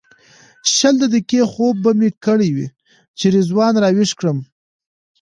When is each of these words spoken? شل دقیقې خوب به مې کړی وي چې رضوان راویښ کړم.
شل 0.73 0.95
دقیقې 1.03 1.41
خوب 1.51 1.75
به 1.83 1.91
مې 1.99 2.09
کړی 2.25 2.49
وي 2.55 2.67
چې 3.17 3.25
رضوان 3.35 3.73
راویښ 3.83 4.11
کړم. 4.19 4.37